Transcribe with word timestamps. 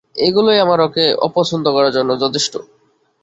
এগুলোই 0.19 0.59
আমার 0.59 0.79
ওকে 0.79 1.05
অপছন্দ 1.27 1.65
করার 1.75 1.95
জন্য 1.97 2.11
যথেষ্ট। 2.23 2.53